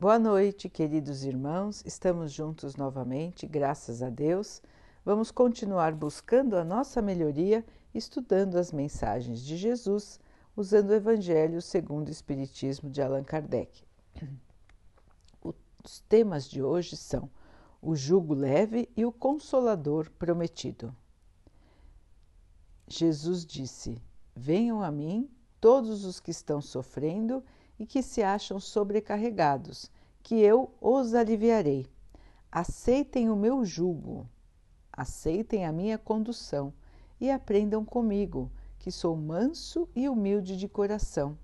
[0.00, 1.82] Boa noite, queridos irmãos.
[1.84, 4.62] Estamos juntos novamente, graças a Deus.
[5.04, 7.62] Vamos continuar buscando a nossa melhoria,
[7.92, 10.18] estudando as mensagens de Jesus,
[10.56, 13.84] usando o Evangelho segundo o Espiritismo de Allan Kardec.
[15.84, 17.28] Os temas de hoje são
[17.82, 20.96] o jugo leve e o consolador prometido.
[22.88, 24.00] Jesus disse:
[24.34, 25.30] Venham a mim
[25.60, 27.44] todos os que estão sofrendo
[27.80, 29.90] e que se acham sobrecarregados,
[30.22, 31.86] que eu os aliviarei.
[32.52, 34.28] Aceitem o meu jugo,
[34.92, 36.74] aceitem a minha condução
[37.18, 41.38] e aprendam comigo, que sou manso e humilde de coração,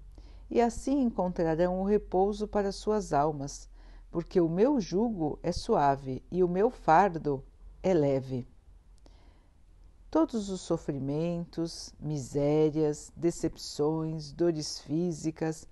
[0.50, 3.66] e assim encontrarão o repouso para suas almas,
[4.10, 7.42] porque o meu jugo é suave e o meu fardo
[7.82, 8.46] é leve.
[10.10, 15.66] Todos os sofrimentos, misérias, decepções, dores físicas,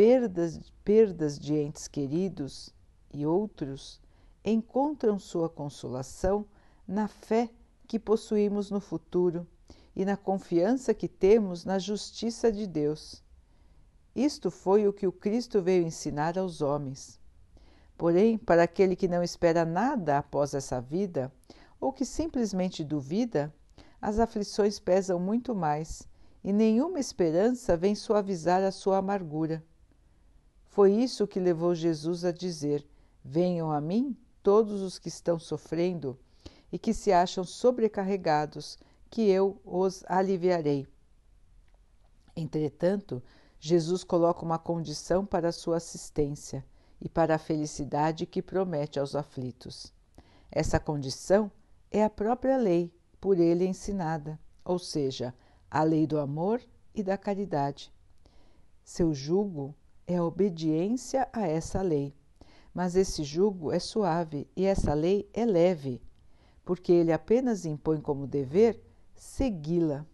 [0.00, 2.74] perdas, perdas de entes queridos
[3.12, 4.00] e outros
[4.42, 6.46] encontram sua consolação
[6.88, 7.50] na fé
[7.86, 9.46] que possuímos no futuro
[9.94, 13.22] e na confiança que temos na justiça de Deus.
[14.16, 17.20] Isto foi o que o Cristo veio ensinar aos homens.
[17.98, 21.30] Porém, para aquele que não espera nada após essa vida,
[21.78, 23.52] ou que simplesmente duvida,
[24.00, 26.08] as aflições pesam muito mais
[26.42, 29.62] e nenhuma esperança vem suavizar a sua amargura.
[30.70, 32.86] Foi isso que levou Jesus a dizer:
[33.24, 36.16] Venham a mim todos os que estão sofrendo
[36.70, 38.78] e que se acham sobrecarregados,
[39.10, 40.86] que eu os aliviarei.
[42.36, 43.20] Entretanto,
[43.58, 46.64] Jesus coloca uma condição para a sua assistência
[47.00, 49.92] e para a felicidade que promete aos aflitos.
[50.52, 51.50] Essa condição
[51.90, 55.34] é a própria lei por ele ensinada, ou seja,
[55.68, 56.62] a lei do amor
[56.94, 57.92] e da caridade.
[58.84, 59.74] Seu jugo
[60.10, 62.12] é a obediência a essa lei,
[62.74, 66.02] mas esse jugo é suave e essa lei é leve,
[66.64, 68.82] porque ele apenas impõe como dever
[69.14, 70.04] segui-la.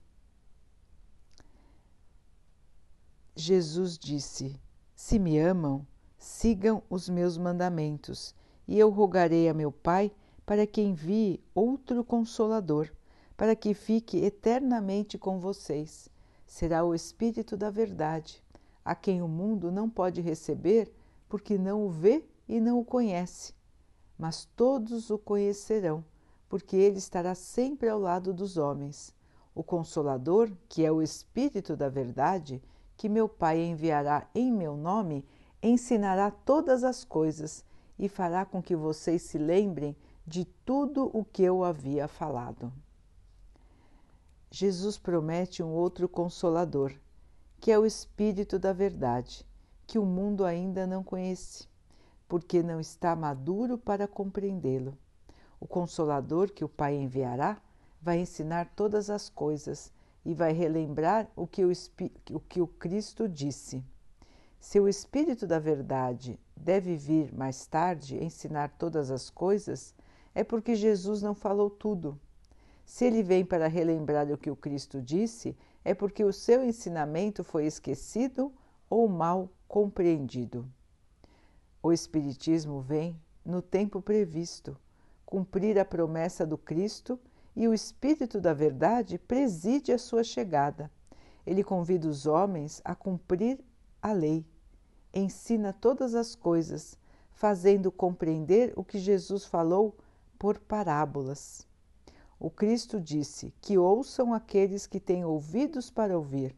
[3.35, 4.61] Jesus disse:
[4.95, 5.87] Se me amam,
[6.19, 8.35] sigam os meus mandamentos,
[8.69, 10.13] e eu rogarei a meu Pai
[10.45, 12.93] para que envie outro consolador,
[13.35, 16.11] para que fique eternamente com vocês.
[16.47, 18.45] Será o Espírito da Verdade,
[18.87, 20.95] a quem o mundo não pode receber,
[21.29, 23.53] porque não o vê e não o conhece.
[24.17, 26.05] Mas todos o conhecerão,
[26.49, 29.13] porque ele estará sempre ao lado dos homens.
[29.53, 32.63] O Consolador, que é o Espírito da Verdade,
[32.97, 35.27] que meu Pai enviará em meu nome,
[35.61, 37.65] ensinará todas as coisas
[37.99, 42.73] e fará com que vocês se lembrem de tudo o que eu havia falado.
[44.49, 46.93] Jesus promete um outro consolador,
[47.61, 49.47] que é o Espírito da Verdade,
[49.87, 51.69] que o mundo ainda não conhece,
[52.29, 54.97] porque não está maduro para compreendê-lo.
[55.61, 57.61] O Consolador que o Pai enviará
[58.01, 59.93] vai ensinar todas as coisas
[60.25, 61.73] e vai relembrar o que o,
[62.33, 63.83] o, que o Cristo disse.
[64.59, 69.95] Se o Espírito da Verdade deve vir mais tarde ensinar todas as coisas,
[70.35, 72.19] é porque Jesus não falou tudo.
[72.85, 77.45] Se ele vem para relembrar o que o Cristo disse, é porque o seu ensinamento
[77.45, 78.53] foi esquecido
[78.91, 80.69] ou mal compreendido.
[81.81, 84.77] O Espiritismo vem, no tempo previsto,
[85.25, 87.21] cumprir a promessa do Cristo
[87.55, 90.91] e o Espírito da Verdade preside a sua chegada.
[91.47, 93.61] Ele convida os homens a cumprir
[94.03, 94.45] a lei,
[95.15, 96.99] ensina todas as coisas,
[97.31, 99.97] fazendo compreender o que Jesus falou
[100.37, 101.65] por parábolas.
[102.39, 106.55] O Cristo disse que ouçam aqueles que têm ouvidos para ouvir,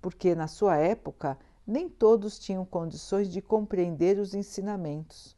[0.00, 5.36] porque na sua época nem todos tinham condições de compreender os ensinamentos.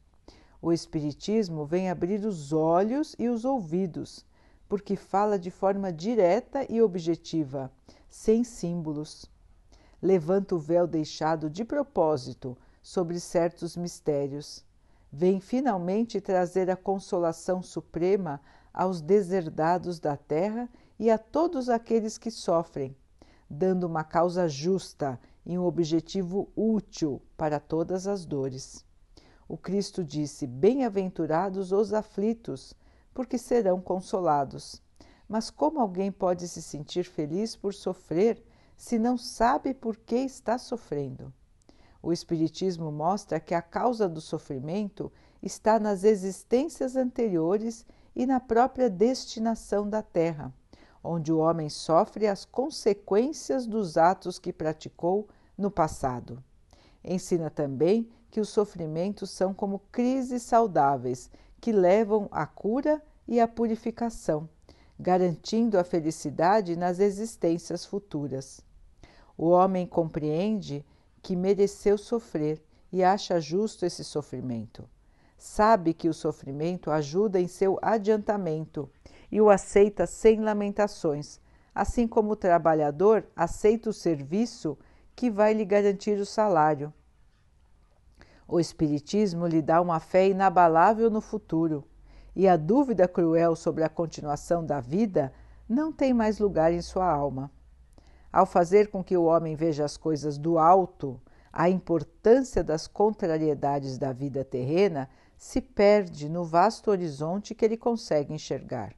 [0.62, 4.24] O Espiritismo vem abrir os olhos e os ouvidos,
[4.68, 7.70] porque fala de forma direta e objetiva,
[8.08, 9.26] sem símbolos.
[10.00, 14.65] Levanta o véu deixado de propósito sobre certos mistérios
[15.16, 18.41] vem finalmente trazer a consolação suprema
[18.74, 20.68] aos deserdados da terra
[20.98, 22.97] e a todos aqueles que sofrem,
[23.48, 28.84] dando uma causa justa e um objetivo útil para todas as dores.
[29.48, 32.74] O Cristo disse: Bem-aventurados os aflitos,
[33.12, 34.82] porque serão consolados.
[35.28, 38.44] Mas como alguém pode se sentir feliz por sofrer
[38.77, 41.32] se não sabe por que está sofrendo?
[42.03, 45.10] O Espiritismo mostra que a causa do sofrimento
[45.42, 50.53] está nas existências anteriores e na própria destinação da Terra,
[51.03, 56.43] onde o homem sofre as consequências dos atos que praticou no passado.
[57.05, 61.31] Ensina também que os sofrimentos são como crises saudáveis
[61.61, 64.49] que levam à cura e à purificação,
[64.99, 68.61] garantindo a felicidade nas existências futuras.
[69.37, 70.84] O homem compreende
[71.22, 72.63] que mereceu sofrer
[72.93, 74.89] e acha justo esse sofrimento.
[75.46, 78.91] Sabe que o sofrimento ajuda em seu adiantamento
[79.30, 81.38] e o aceita sem lamentações,
[81.74, 84.78] assim como o trabalhador aceita o serviço
[85.14, 86.91] que vai lhe garantir o salário.
[88.48, 91.84] O Espiritismo lhe dá uma fé inabalável no futuro,
[92.34, 95.30] e a dúvida cruel sobre a continuação da vida
[95.68, 97.50] não tem mais lugar em sua alma.
[98.32, 101.20] Ao fazer com que o homem veja as coisas do alto,
[101.52, 105.06] a importância das contrariedades da vida terrena
[105.44, 108.94] se perde no vasto horizonte que ele consegue enxergar.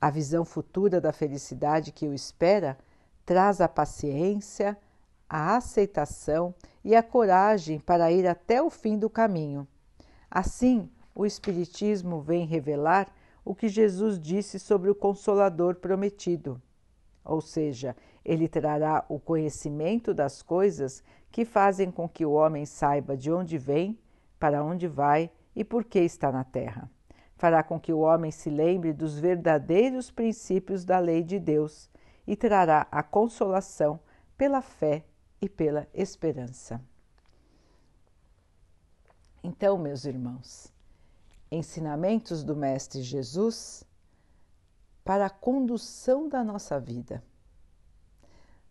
[0.00, 2.78] A visão futura da felicidade que o espera
[3.26, 4.78] traz a paciência,
[5.28, 6.54] a aceitação
[6.84, 9.66] e a coragem para ir até o fim do caminho.
[10.30, 13.12] Assim, o Espiritismo vem revelar
[13.44, 16.62] o que Jesus disse sobre o Consolador prometido.
[17.24, 23.16] Ou seja, ele trará o conhecimento das coisas que fazem com que o homem saiba
[23.16, 23.98] de onde vem,
[24.38, 26.90] para onde vai e por que está na Terra
[27.40, 31.88] fará com que o homem se lembre dos verdadeiros princípios da lei de Deus
[32.26, 33.98] e trará a consolação
[34.36, 35.06] pela fé
[35.40, 36.84] e pela esperança.
[39.42, 40.70] Então, meus irmãos,
[41.50, 43.84] ensinamentos do Mestre Jesus
[45.02, 47.24] para a condução da nossa vida,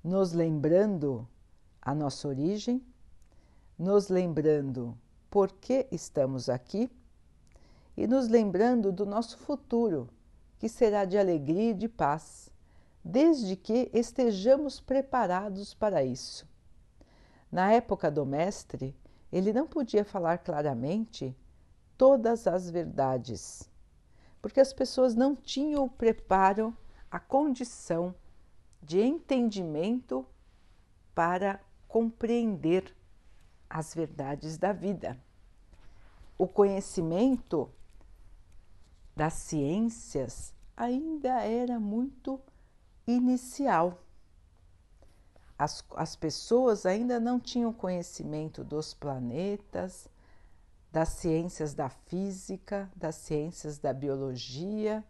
[0.04, 1.28] nos lembrando
[1.82, 2.86] a nossa origem,
[3.80, 4.96] nos lembrando
[5.30, 6.90] por que estamos aqui
[7.96, 10.10] e nos lembrando do nosso futuro,
[10.58, 12.50] que será de alegria e de paz,
[13.04, 16.48] desde que estejamos preparados para isso.
[17.52, 18.96] Na época do Mestre,
[19.32, 21.36] ele não podia falar claramente
[21.98, 23.70] todas as verdades,
[24.42, 26.76] porque as pessoas não tinham o preparo,
[27.12, 28.16] a condição
[28.82, 30.26] de entendimento
[31.14, 32.96] para compreender
[33.70, 35.18] as verdades da vida.
[36.38, 37.70] O conhecimento
[39.16, 42.40] das ciências ainda era muito
[43.06, 44.02] inicial.
[45.58, 50.08] As, as pessoas ainda não tinham conhecimento dos planetas,
[50.92, 55.04] das ciências da física, das ciências da biologia,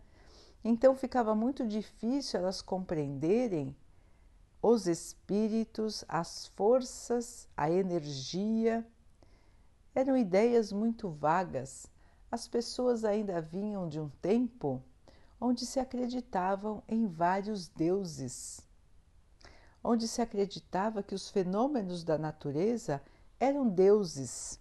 [0.64, 3.76] então ficava muito difícil elas compreenderem
[4.62, 8.86] os espíritos, as forças, a energia.
[9.94, 11.90] Eram ideias muito vagas
[12.32, 14.84] as pessoas ainda vinham de um tempo
[15.42, 18.62] onde se acreditavam em vários deuses,
[19.84, 23.02] onde se acreditava que os fenômenos da natureza
[23.40, 24.60] eram deuses.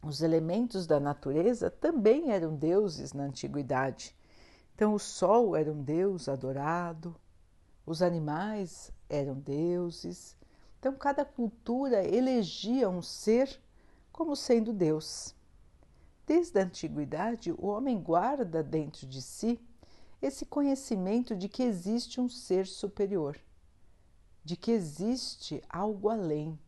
[0.00, 4.14] Os elementos da natureza também eram deuses na antiguidade.
[4.74, 7.16] Então, o sol era um deus adorado,
[7.88, 10.36] os animais eram deuses.
[10.78, 13.60] Então, cada cultura elegia um ser
[14.12, 15.34] como sendo Deus.
[16.26, 19.58] Desde a antiguidade, o homem guarda dentro de si
[20.20, 23.40] esse conhecimento de que existe um ser superior,
[24.44, 26.58] de que existe algo além.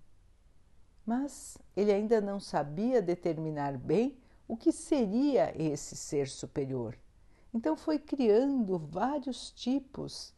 [1.04, 4.16] Mas ele ainda não sabia determinar bem
[4.48, 6.96] o que seria esse ser superior.
[7.52, 10.32] Então foi criando vários tipos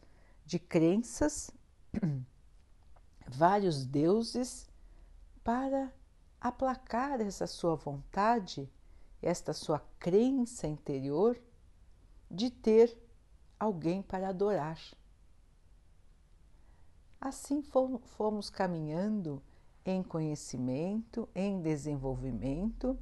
[0.45, 1.51] de crenças,
[3.27, 4.67] vários deuses,
[5.43, 5.91] para
[6.39, 8.69] aplacar essa sua vontade
[9.23, 11.39] esta sua crença interior
[12.29, 12.95] de ter
[13.59, 14.79] alguém para adorar.
[17.19, 19.41] Assim fomos caminhando
[19.85, 22.99] em conhecimento, em desenvolvimento,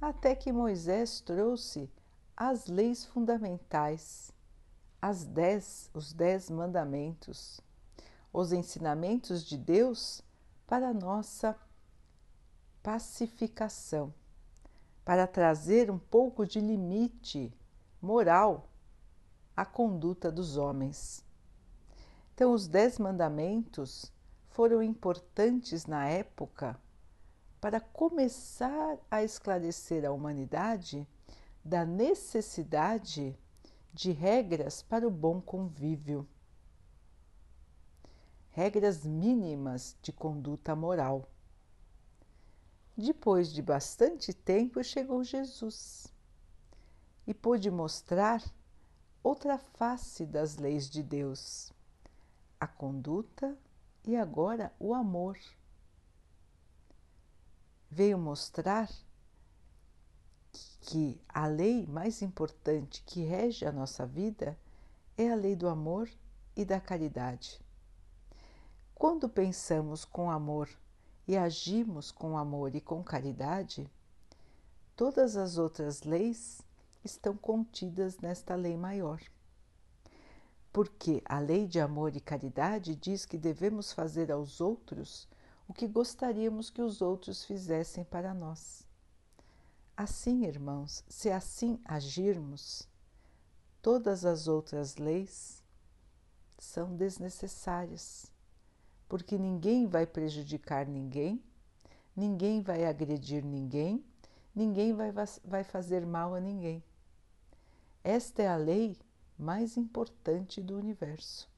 [0.00, 1.90] até que Moisés trouxe
[2.36, 4.30] as leis fundamentais,
[5.00, 7.60] as dez, os dez mandamentos,
[8.32, 10.22] os ensinamentos de Deus
[10.66, 11.56] para a nossa
[12.82, 14.12] pacificação
[15.06, 17.52] para trazer um pouco de limite
[18.02, 18.68] moral
[19.56, 21.24] à conduta dos homens.
[22.34, 24.12] Então, os Dez Mandamentos
[24.48, 26.76] foram importantes na época
[27.60, 31.08] para começar a esclarecer a humanidade
[31.64, 33.38] da necessidade
[33.96, 36.28] de regras para o bom convívio,
[38.50, 41.26] regras mínimas de conduta moral.
[42.94, 46.12] Depois de bastante tempo, chegou Jesus
[47.26, 48.44] e pôde mostrar
[49.22, 51.72] outra face das leis de Deus,
[52.60, 53.56] a conduta
[54.04, 55.38] e agora o amor.
[57.90, 58.90] veio mostrar
[60.80, 64.58] que a lei mais importante que rege a nossa vida
[65.16, 66.08] é a lei do amor
[66.56, 67.60] e da caridade.
[68.94, 70.68] Quando pensamos com amor
[71.28, 73.90] e agimos com amor e com caridade,
[74.94, 76.62] todas as outras leis
[77.04, 79.20] estão contidas nesta lei maior.
[80.72, 85.28] Porque a lei de amor e caridade diz que devemos fazer aos outros
[85.68, 88.85] o que gostaríamos que os outros fizessem para nós.
[89.96, 92.86] Assim, irmãos, se assim agirmos,
[93.80, 95.64] todas as outras leis
[96.58, 98.30] são desnecessárias,
[99.08, 101.42] porque ninguém vai prejudicar ninguém,
[102.14, 104.04] ninguém vai agredir ninguém,
[104.54, 105.10] ninguém vai,
[105.42, 106.84] vai fazer mal a ninguém.
[108.04, 108.98] Esta é a lei
[109.38, 111.50] mais importante do universo.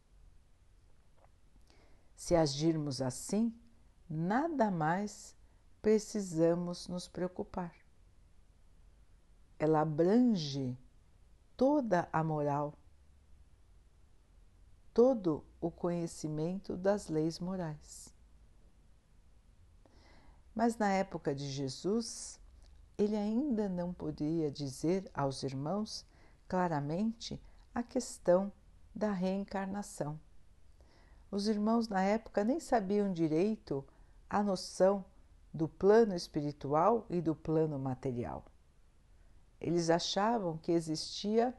[2.14, 3.52] Se agirmos assim,
[4.08, 5.34] nada mais
[5.82, 7.87] precisamos nos preocupar.
[9.58, 10.78] Ela abrange
[11.56, 12.74] toda a moral,
[14.94, 18.14] todo o conhecimento das leis morais.
[20.54, 22.40] Mas na época de Jesus,
[22.96, 26.04] ele ainda não podia dizer aos irmãos
[26.48, 27.40] claramente
[27.74, 28.50] a questão
[28.94, 30.18] da reencarnação.
[31.30, 33.84] Os irmãos na época nem sabiam direito
[34.28, 35.04] a noção
[35.52, 38.44] do plano espiritual e do plano material.
[39.60, 41.54] Eles achavam que existia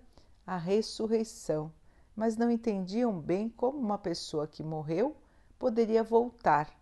[0.45, 1.71] a ressurreição,
[2.15, 5.15] mas não entendiam bem como uma pessoa que morreu
[5.57, 6.73] poderia voltar.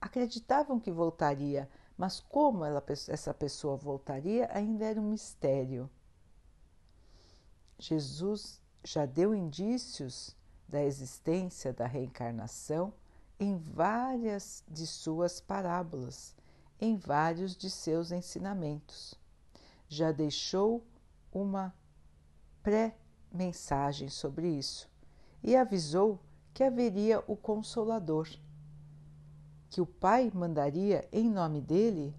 [0.00, 5.88] Acreditavam que voltaria, mas como ela, essa pessoa voltaria ainda era um mistério.
[7.78, 10.34] Jesus já deu indícios
[10.66, 12.92] da existência da reencarnação
[13.38, 16.34] em várias de suas parábolas,
[16.80, 19.14] em vários de seus ensinamentos.
[19.88, 20.84] Já deixou
[21.32, 21.74] uma
[22.62, 24.88] pré-mensagem sobre isso
[25.42, 26.18] e avisou
[26.52, 28.28] que haveria o Consolador,
[29.68, 32.14] que o Pai mandaria em nome dele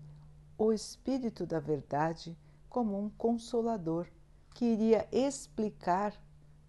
[0.58, 2.38] o Espírito da Verdade
[2.70, 4.08] como um consolador
[4.54, 6.14] que iria explicar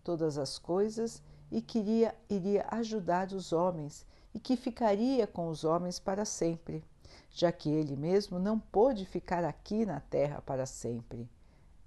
[0.04, 5.64] todas as coisas e que iria, iria ajudar os homens e que ficaria com os
[5.64, 6.84] homens para sempre,
[7.30, 11.28] já que ele mesmo não pôde ficar aqui na terra para sempre.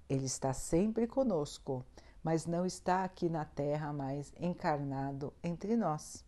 [0.08, 1.84] Ele está sempre conosco,
[2.22, 6.24] mas não está aqui na terra mais encarnado entre nós.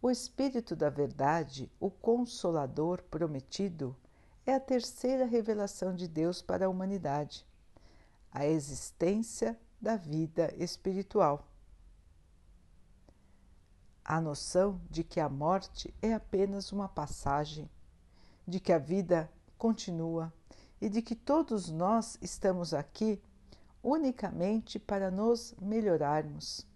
[0.00, 3.96] O Espírito da Verdade, o Consolador prometido,
[4.44, 7.46] é a terceira revelação de Deus para a humanidade
[8.32, 11.46] a existência da vida espiritual.
[14.04, 17.70] A noção de que a morte é apenas uma passagem,
[18.46, 20.32] de que a vida continua
[20.80, 23.22] e de que todos nós estamos aqui
[23.82, 26.66] unicamente para nos melhorarmos,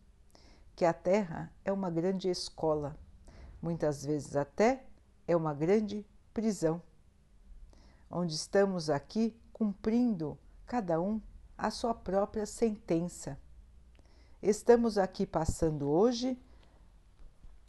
[0.76, 2.96] que a Terra é uma grande escola,
[3.60, 4.84] muitas vezes até
[5.26, 6.80] é uma grande prisão,
[8.08, 11.20] onde estamos aqui cumprindo cada um
[11.58, 13.38] a sua própria sentença.
[14.42, 16.38] Estamos aqui passando hoje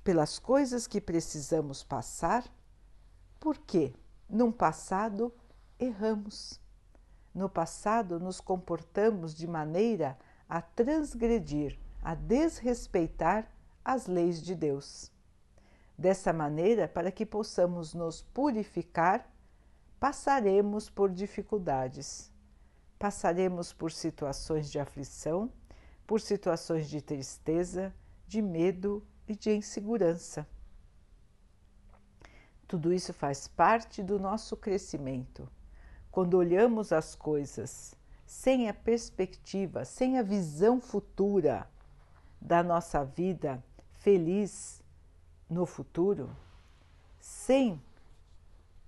[0.07, 2.45] pelas coisas que precisamos passar,
[3.41, 3.93] porque
[4.29, 5.33] num passado
[5.77, 6.61] erramos.
[7.35, 13.51] No passado nos comportamos de maneira a transgredir, a desrespeitar
[13.83, 15.11] as leis de Deus.
[15.97, 19.29] Dessa maneira, para que possamos nos purificar,
[19.99, 22.31] passaremos por dificuldades
[22.97, 25.51] passaremos por situações de aflição,
[26.07, 27.93] por situações de tristeza,
[28.25, 30.47] de medo e de insegurança.
[32.67, 35.49] Tudo isso faz parte do nosso crescimento.
[36.11, 41.69] Quando olhamos as coisas sem a perspectiva, sem a visão futura
[42.41, 44.81] da nossa vida feliz
[45.49, 46.29] no futuro,
[47.19, 47.81] sem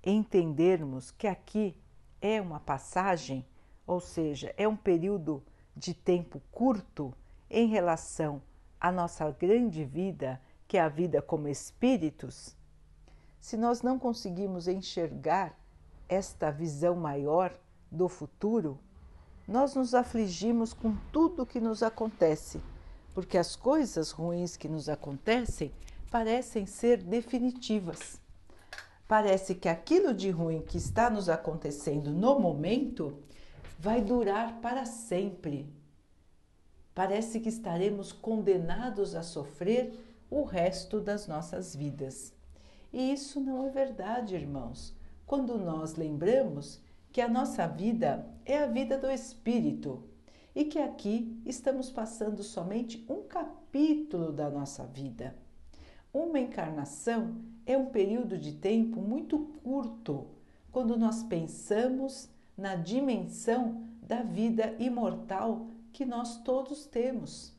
[0.04, 1.76] entendermos que aqui
[2.22, 3.46] é uma passagem
[3.90, 5.44] ou seja, é um período
[5.76, 7.12] de tempo curto
[7.50, 8.40] em relação
[8.80, 12.56] à nossa grande vida, que é a vida como espíritos,
[13.40, 15.58] se nós não conseguimos enxergar
[16.08, 17.54] esta visão maior
[17.92, 18.80] do futuro,
[19.48, 22.62] nós nos afligimos com tudo que nos acontece,
[23.14, 25.72] porque as coisas ruins que nos acontecem
[26.12, 28.22] parecem ser definitivas.
[29.08, 33.18] Parece que aquilo de ruim que está nos acontecendo no momento
[33.80, 35.68] vai durar para sempre.
[37.00, 39.98] Parece que estaremos condenados a sofrer
[40.30, 42.34] o resto das nossas vidas.
[42.92, 44.94] E isso não é verdade, irmãos.
[45.26, 46.82] quando nós lembramos
[47.14, 50.04] que a nossa vida é a vida do Espírito
[50.54, 55.34] e que aqui estamos passando somente um capítulo da nossa vida.
[56.14, 60.28] Uma encarnação é um período de tempo muito curto
[60.70, 62.28] quando nós pensamos
[62.58, 67.54] na dimensão da vida imortal que nós todos temos.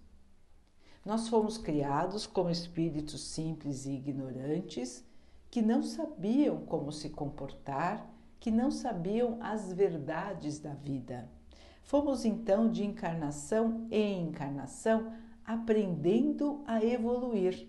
[1.05, 5.05] Nós fomos criados como espíritos simples e ignorantes
[5.51, 8.09] que não sabiam como se comportar,
[8.39, 11.29] que não sabiam as verdades da vida.
[11.83, 15.13] Fomos então de encarnação em encarnação
[15.45, 17.67] aprendendo a evoluir,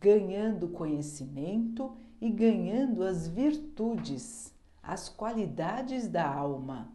[0.00, 4.52] ganhando conhecimento e ganhando as virtudes,
[4.82, 6.92] as qualidades da alma.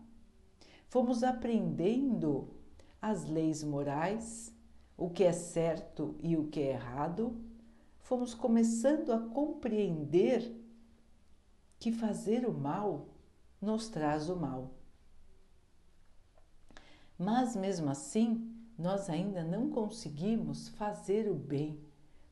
[0.89, 2.56] Fomos aprendendo
[3.09, 4.53] as leis morais,
[4.97, 7.39] o que é certo e o que é errado,
[7.99, 10.53] fomos começando a compreender
[11.79, 13.07] que fazer o mal
[13.61, 14.73] nos traz o mal.
[17.17, 21.79] Mas mesmo assim, nós ainda não conseguimos fazer o bem,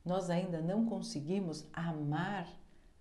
[0.04, 2.46] nós ainda não conseguimos amar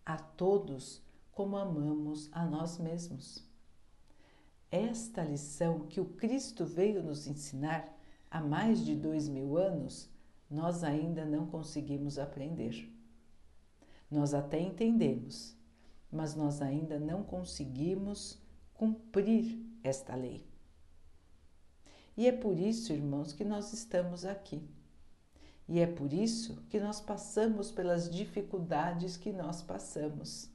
[0.05, 3.44] a todos como amamos a nós mesmos.
[4.75, 7.97] Esta lição que o Cristo veio nos ensinar
[8.29, 10.09] há mais de dois mil anos,
[10.51, 12.93] nós ainda não conseguimos aprender.
[14.11, 15.55] Nós até entendemos,
[16.11, 18.37] mas nós ainda não conseguimos
[18.73, 20.45] cumprir esta lei.
[22.17, 24.61] E é por isso, irmãos, que nós estamos aqui.
[25.69, 30.49] E é por isso que nós passamos pelas dificuldades que nós passamos.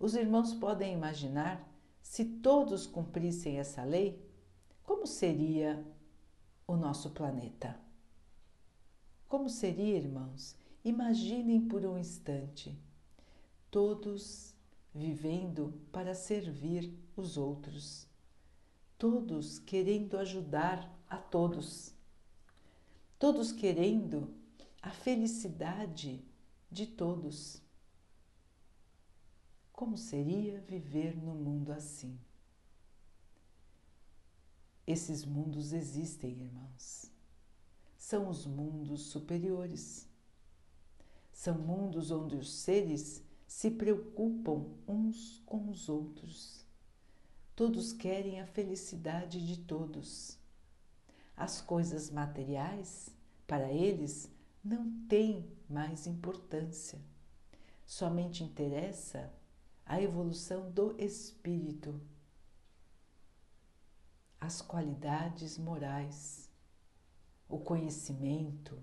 [0.00, 1.71] Os irmãos podem imaginar
[2.12, 4.22] se todos cumprissem essa lei,
[4.84, 5.82] como seria
[6.66, 7.80] o nosso planeta.
[9.26, 10.54] Como seria, irmãos?
[10.84, 12.78] Imaginem por um instante
[13.70, 14.54] todos
[14.94, 18.06] vivendo para servir os outros,
[18.98, 21.94] todos querendo ajudar a todos,
[23.18, 24.34] todos querendo
[24.82, 26.22] a felicidade
[26.70, 27.61] de todos.
[29.82, 32.16] Como seria viver num mundo assim?
[34.86, 37.10] Esses mundos existem, irmãos.
[37.98, 40.08] São os mundos superiores.
[41.32, 46.64] São mundos onde os seres se preocupam uns com os outros.
[47.56, 50.38] Todos querem a felicidade de todos.
[51.36, 53.10] As coisas materiais,
[53.48, 54.30] para eles,
[54.62, 57.00] não têm mais importância.
[57.84, 59.41] Somente interessa
[59.84, 62.00] a evolução do espírito
[64.42, 66.50] as qualidades morais,
[67.48, 68.76] o conhecimento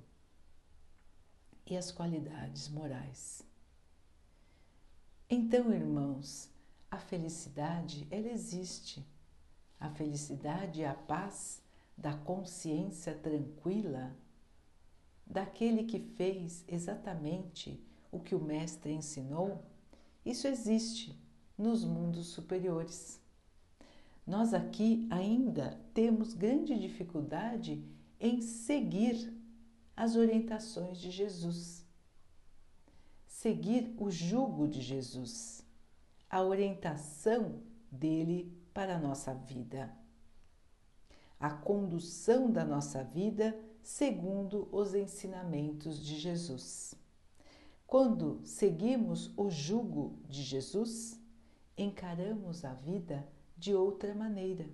[1.66, 3.44] e as qualidades morais.
[5.30, 6.50] Então, irmãos,
[6.90, 9.06] a felicidade ela existe.
[9.78, 11.62] A felicidade é a paz
[11.98, 14.16] da consciência tranquila
[15.28, 19.62] daquele que fez exatamente o que o mestre ensinou.
[20.30, 21.20] Isso existe
[21.58, 23.20] nos mundos superiores.
[24.28, 27.84] Nós aqui ainda temos grande dificuldade
[28.20, 29.34] em seguir
[29.98, 31.84] as orientações de Jesus,
[33.28, 35.66] seguir o jugo de Jesus,
[36.30, 39.92] a orientação dele para a nossa vida,
[41.40, 46.94] a condução da nossa vida segundo os ensinamentos de Jesus.
[47.90, 51.20] Quando seguimos o jugo de Jesus,
[51.76, 54.70] encaramos a vida de outra maneira,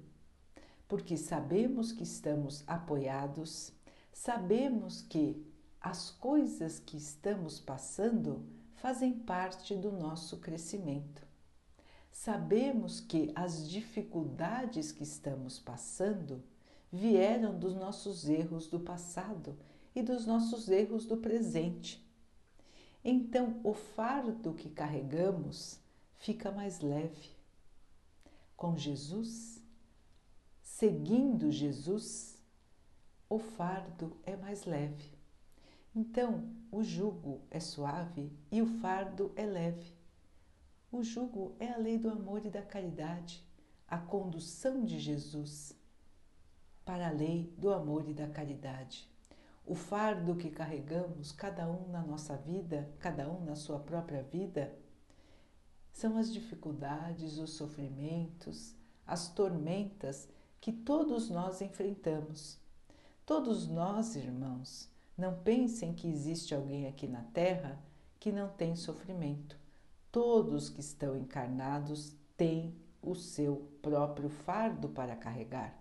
[0.86, 3.72] porque sabemos que estamos apoiados,
[4.12, 5.42] sabemos que
[5.80, 11.26] as coisas que estamos passando fazem parte do nosso crescimento.
[12.12, 16.44] Sabemos que as dificuldades que estamos passando
[16.92, 19.58] vieram dos nossos erros do passado
[19.96, 22.05] e dos nossos erros do presente.
[23.08, 25.80] Então, o fardo que carregamos
[26.16, 27.30] fica mais leve
[28.58, 29.62] com Jesus,
[30.64, 32.42] seguindo Jesus,
[33.30, 35.14] o fardo é mais leve.
[35.96, 39.94] Então, o jugo é suave e o fardo é leve.
[40.92, 43.46] O jugo é a lei do amor e da caridade,
[43.88, 45.78] a condução de Jesus
[46.84, 49.08] para a lei do amor e da caridade.
[49.66, 54.78] O fardo que carregamos, cada um na nossa vida, cada um na sua própria vida,
[55.92, 58.76] são as dificuldades, os sofrimentos,
[59.08, 60.30] as tormentas
[60.62, 62.60] que todos nós enfrentamos.
[63.26, 67.80] Todos nós, irmãos, não pensem que existe alguém aqui na Terra
[68.20, 69.58] que não tem sofrimento.
[70.12, 75.80] Todos que estão encarnados têm o seu próprio fardo para carregar,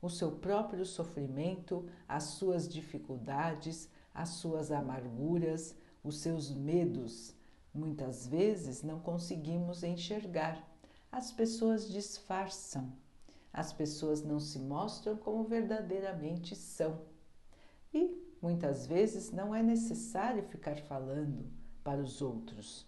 [0.00, 7.34] o seu próprio sofrimento, as suas dificuldades, as suas amarguras, os seus medos.
[7.72, 10.66] Muitas vezes não conseguimos enxergar.
[11.12, 12.92] As pessoas disfarçam,
[13.52, 17.00] as pessoas não se mostram como verdadeiramente são.
[17.92, 21.50] E muitas vezes não é necessário ficar falando
[21.82, 22.86] para os outros.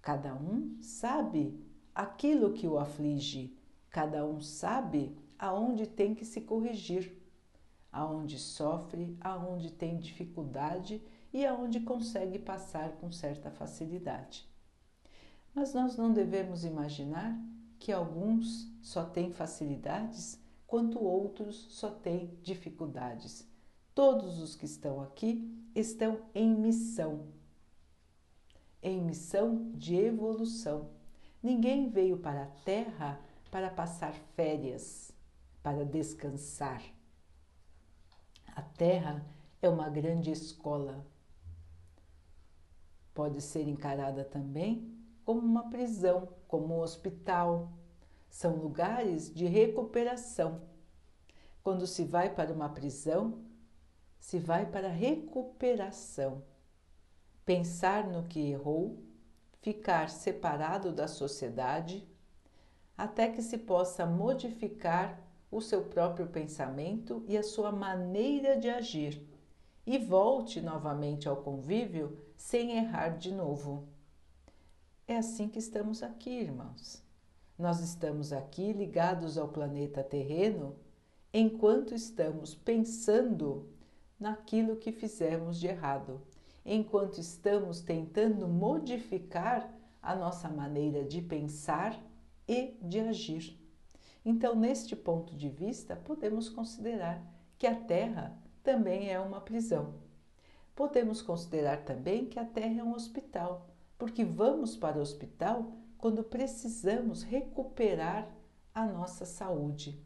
[0.00, 1.58] Cada um sabe
[1.94, 3.56] aquilo que o aflige,
[3.90, 7.16] cada um sabe aonde tem que se corrigir,
[7.90, 14.46] aonde sofre, aonde tem dificuldade e aonde consegue passar com certa facilidade.
[15.54, 17.34] Mas nós não devemos imaginar
[17.78, 23.48] que alguns só têm facilidades, quanto outros só têm dificuldades.
[23.94, 27.28] Todos os que estão aqui estão em missão,
[28.82, 30.90] em missão de evolução.
[31.42, 33.18] Ninguém veio para a Terra
[33.50, 35.09] para passar férias,
[35.62, 36.82] para descansar.
[38.54, 39.24] A Terra
[39.62, 41.06] é uma grande escola.
[43.14, 47.72] Pode ser encarada também como uma prisão, como um hospital.
[48.28, 50.62] São lugares de recuperação.
[51.62, 53.44] Quando se vai para uma prisão,
[54.18, 56.42] se vai para recuperação.
[57.44, 59.02] Pensar no que errou,
[59.60, 62.08] ficar separado da sociedade,
[62.96, 65.20] até que se possa modificar
[65.50, 69.26] o seu próprio pensamento e a sua maneira de agir
[69.86, 73.88] e volte novamente ao convívio sem errar de novo.
[75.06, 77.02] É assim que estamos aqui, irmãos.
[77.58, 80.76] Nós estamos aqui ligados ao planeta terreno
[81.32, 83.68] enquanto estamos pensando
[84.18, 86.20] naquilo que fizemos de errado,
[86.64, 92.00] enquanto estamos tentando modificar a nossa maneira de pensar
[92.48, 93.59] e de agir.
[94.24, 97.22] Então, neste ponto de vista, podemos considerar
[97.58, 99.94] que a Terra também é uma prisão.
[100.74, 106.24] Podemos considerar também que a Terra é um hospital porque vamos para o hospital quando
[106.24, 108.26] precisamos recuperar
[108.74, 110.02] a nossa saúde,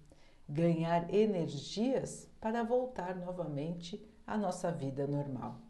[0.48, 5.60] ganhar energias para voltar novamente à nossa vida normal.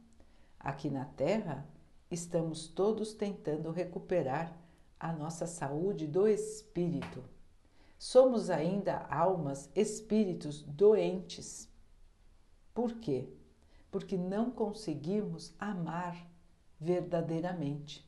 [0.58, 1.68] Aqui na Terra,
[2.10, 4.56] estamos todos tentando recuperar
[4.98, 7.22] a nossa saúde do espírito.
[8.06, 11.66] Somos ainda almas, espíritos doentes.
[12.74, 13.30] Por quê?
[13.90, 16.30] Porque não conseguimos amar
[16.78, 18.06] verdadeiramente.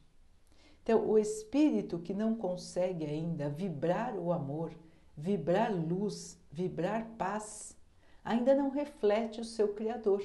[0.83, 4.71] Então, o espírito que não consegue ainda vibrar o amor,
[5.17, 7.75] vibrar luz, vibrar paz,
[8.23, 10.23] ainda não reflete o seu Criador.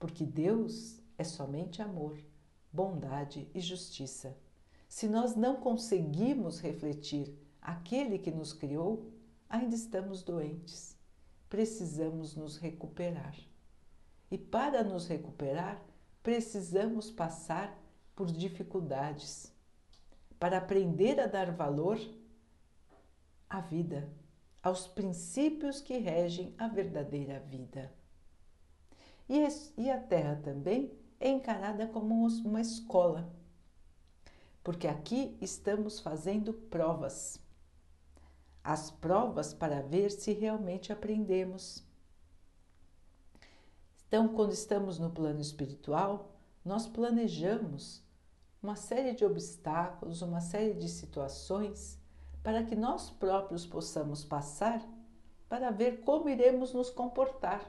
[0.00, 2.18] Porque Deus é somente amor,
[2.72, 4.36] bondade e justiça.
[4.88, 9.10] Se nós não conseguimos refletir aquele que nos criou,
[9.48, 10.98] ainda estamos doentes.
[11.48, 13.36] Precisamos nos recuperar.
[14.30, 15.80] E para nos recuperar,
[16.22, 17.78] precisamos passar
[18.16, 19.52] por dificuldades,
[20.38, 21.98] para aprender a dar valor
[23.48, 24.10] à vida,
[24.62, 27.92] aos princípios que regem a verdadeira vida.
[29.28, 33.32] E a Terra também é encarada como uma escola,
[34.62, 37.41] porque aqui estamos fazendo provas.
[38.64, 41.84] As provas para ver se realmente aprendemos.
[44.06, 46.32] Então, quando estamos no plano espiritual,
[46.64, 48.02] nós planejamos
[48.62, 51.98] uma série de obstáculos, uma série de situações
[52.42, 54.82] para que nós próprios possamos passar
[55.48, 57.62] para ver como iremos nos comportar.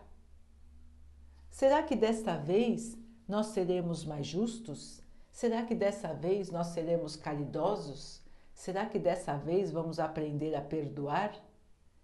[1.50, 5.02] Será que desta vez nós seremos mais justos?
[5.32, 8.23] Será que dessa vez nós seremos caridosos?
[8.63, 11.36] Será que dessa vez vamos aprender a perdoar?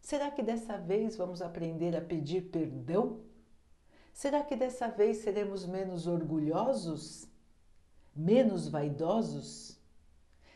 [0.01, 3.21] Será que dessa vez vamos aprender a pedir perdão?
[4.11, 7.29] Será que dessa vez seremos menos orgulhosos?
[8.13, 9.79] menos vaidosos?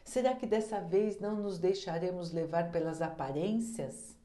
[0.04, 4.18] Será que dessa vez não nos deixaremos levar pelas aparências?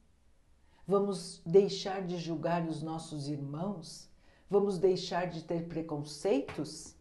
[0.85, 4.09] Vamos deixar de julgar os nossos irmãos?
[4.49, 6.93] Vamos deixar de ter preconceitos?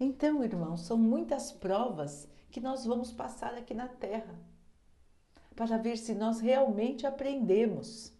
[0.00, 4.38] Então, irmãos, são muitas provas que nós vamos passar aqui na Terra
[5.54, 8.12] para ver se nós realmente aprendemos.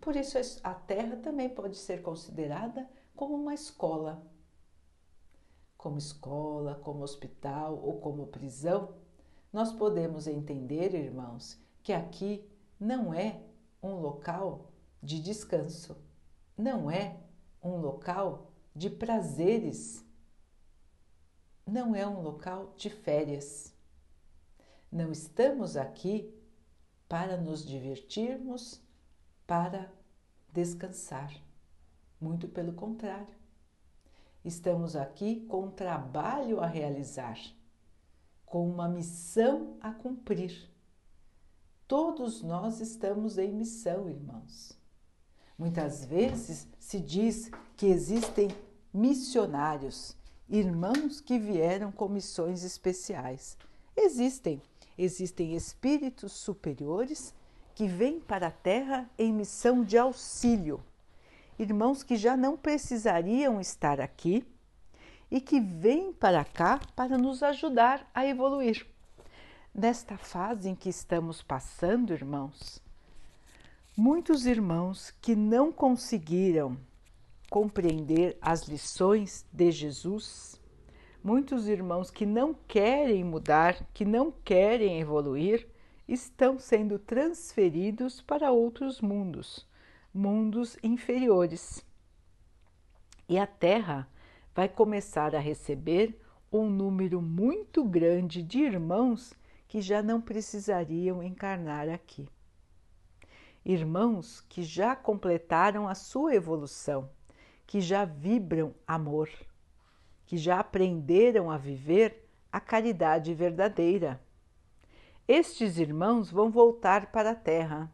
[0.00, 4.22] Por isso, a Terra também pode ser considerada como uma escola
[5.86, 8.94] como escola, como hospital ou como prisão,
[9.52, 12.44] nós podemos entender, irmãos, que aqui
[12.78, 13.40] não é
[13.82, 15.96] um local de descanso,
[16.56, 17.16] não é
[17.62, 20.04] um local de prazeres.
[21.66, 23.74] Não é um local de férias.
[24.90, 26.32] Não estamos aqui
[27.08, 28.80] para nos divertirmos,
[29.46, 29.92] para
[30.52, 31.34] descansar.
[32.20, 33.34] Muito pelo contrário.
[34.44, 37.36] Estamos aqui com um trabalho a realizar,
[38.44, 40.70] com uma missão a cumprir.
[41.88, 44.78] Todos nós estamos em missão, irmãos.
[45.58, 48.48] Muitas vezes se diz que existem
[48.92, 50.16] missionários,
[50.48, 53.56] irmãos que vieram com missões especiais.
[53.96, 54.62] Existem,
[54.96, 57.34] existem espíritos superiores
[57.74, 60.82] que vêm para a Terra em missão de auxílio.
[61.58, 64.46] Irmãos que já não precisariam estar aqui
[65.30, 68.86] e que vêm para cá para nos ajudar a evoluir.
[69.74, 72.80] Nesta fase em que estamos passando, irmãos,
[73.96, 76.78] muitos irmãos que não conseguiram
[77.50, 80.60] compreender as lições de Jesus,
[81.22, 85.68] muitos irmãos que não querem mudar, que não querem evoluir,
[86.06, 89.66] estão sendo transferidos para outros mundos,
[90.14, 91.84] mundos inferiores.
[93.28, 94.08] E a Terra
[94.54, 96.18] vai começar a receber
[96.50, 99.34] um número muito grande de irmãos
[99.66, 102.28] que já não precisariam encarnar aqui.
[103.64, 107.10] Irmãos que já completaram a sua evolução,
[107.66, 109.28] que já vibram amor,
[110.24, 114.20] que já aprenderam a viver a caridade verdadeira
[115.28, 117.90] estes irmãos vão voltar para a terra.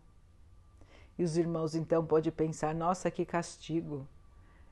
[1.18, 4.06] E os irmãos então podem pensar: nossa, que castigo!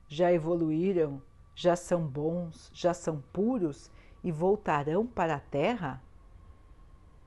[0.07, 1.21] Já evoluíram,
[1.55, 3.89] já são bons, já são puros
[4.23, 6.03] e voltarão para a terra?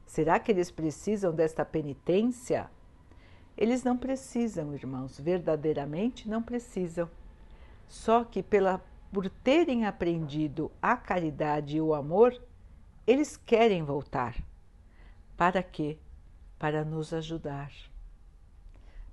[0.07, 2.71] Será que eles precisam desta penitência?
[3.57, 7.11] Eles não precisam, irmãos, verdadeiramente não precisam.
[7.89, 12.41] Só que pela, por terem aprendido a caridade e o amor,
[13.07, 14.35] eles querem voltar.
[15.37, 15.99] Para quê?
[16.59, 17.71] Para nos ajudar,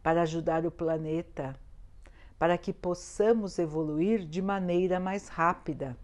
[0.01, 1.59] para ajudar o planeta,
[2.39, 5.97] para que possamos evoluir de maneira mais rápida.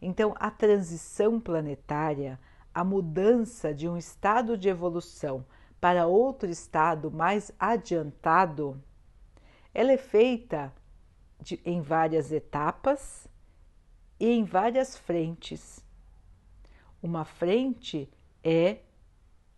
[0.00, 2.38] Então, a transição planetária,
[2.72, 5.44] a mudança de um estado de evolução
[5.80, 8.80] para outro estado mais adiantado,
[9.74, 10.72] ela é feita
[11.40, 13.28] de, em várias etapas
[14.18, 15.84] e em várias frentes.
[17.02, 18.10] Uma frente
[18.42, 18.78] é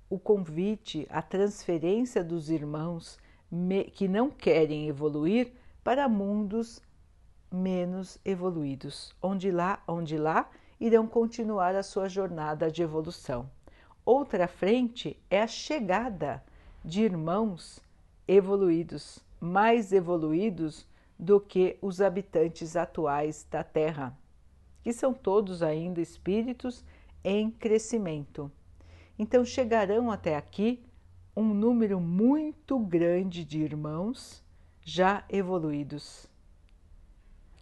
[0.08, 3.18] o convite, a transferência dos irmãos
[3.94, 6.82] que não querem evoluir para mundos
[7.50, 13.50] menos evoluídos, onde lá, onde lá irão continuar a sua jornada de evolução.
[14.04, 16.42] Outra frente é a chegada
[16.84, 17.80] de irmãos
[18.26, 20.86] evoluídos, mais evoluídos
[21.20, 24.18] do que os habitantes atuais da Terra,
[24.82, 26.82] que são todos ainda espíritos
[27.22, 28.50] em crescimento.
[29.18, 30.82] Então chegarão até aqui
[31.36, 34.42] um número muito grande de irmãos
[34.82, 36.26] já evoluídos,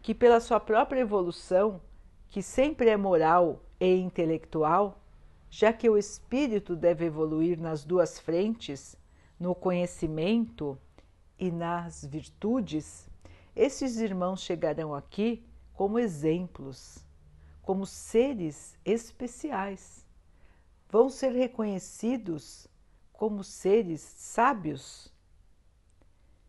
[0.03, 1.81] que pela sua própria evolução,
[2.29, 5.03] que sempre é moral e intelectual,
[5.51, 8.97] já que o espírito deve evoluir nas duas frentes,
[9.39, 10.79] no conhecimento
[11.37, 13.09] e nas virtudes,
[13.59, 17.05] esses irmãos chegarão aqui como exemplos,
[17.61, 20.07] como seres especiais.
[20.89, 22.69] Vão ser reconhecidos
[23.13, 25.13] como seres sábios,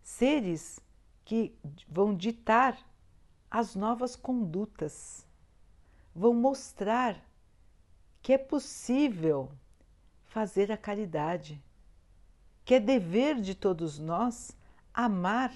[0.04, 0.80] seres
[1.26, 2.78] que vão ditar
[3.50, 5.26] as novas condutas,
[6.14, 7.20] vão mostrar
[8.22, 9.52] que é possível
[10.26, 11.60] fazer a caridade,
[12.64, 14.56] que é dever de todos nós
[14.94, 15.52] amar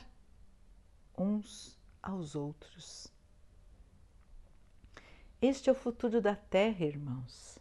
[1.17, 3.07] uns aos outros.
[5.41, 7.59] Este é o futuro da Terra, irmãos.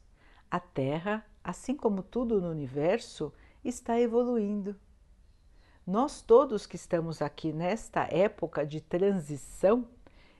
[0.50, 3.32] A Terra, assim como tudo no universo,
[3.64, 4.76] está evoluindo.
[5.86, 9.88] Nós todos que estamos aqui nesta época de transição,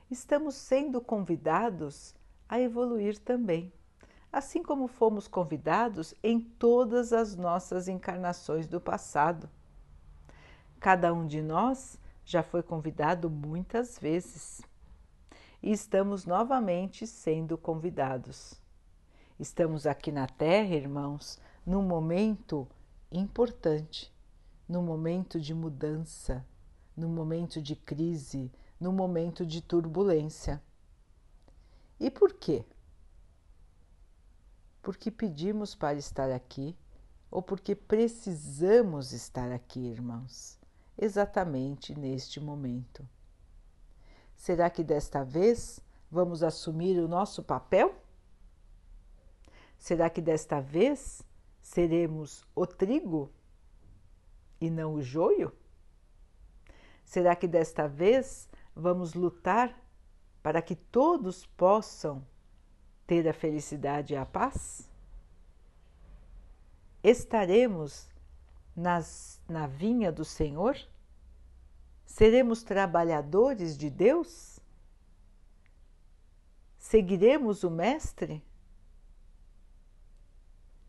[0.09, 2.15] estamos sendo convidados
[2.47, 3.73] a evoluir também,
[4.31, 9.49] assim como fomos convidados em todas as nossas encarnações do passado.
[10.79, 14.61] Cada um de nós já foi convidado muitas vezes
[15.61, 18.61] e estamos novamente sendo convidados.
[19.39, 22.67] Estamos aqui na Terra, irmãos, num momento
[23.11, 24.13] importante,
[24.67, 26.45] num momento de mudança,
[26.95, 30.61] num momento de crise, num momento de turbulência.
[31.99, 32.65] E por quê?
[34.81, 36.75] Porque pedimos para estar aqui
[37.31, 40.59] ou porque precisamos estar aqui, irmãos,
[40.97, 43.07] exatamente neste momento.
[44.35, 45.79] Será que desta vez
[46.09, 47.95] vamos assumir o nosso papel?
[49.77, 51.21] Será que desta vez
[51.61, 53.31] seremos o trigo
[54.59, 55.51] e não o joio?
[57.03, 59.77] Será que desta vez vamos lutar
[60.41, 62.25] para que todos possam
[63.05, 64.89] ter a felicidade e a paz?
[67.03, 68.09] Estaremos
[68.75, 70.77] nas, na vinha do Senhor?
[72.05, 74.59] Seremos trabalhadores de Deus?
[76.77, 78.43] Seguiremos o Mestre?